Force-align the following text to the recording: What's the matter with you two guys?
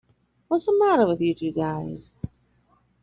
What's 0.47 0.65
the 0.65 0.75
matter 0.79 1.05
with 1.05 1.21
you 1.21 1.35
two 1.35 1.51
guys? 1.51 2.15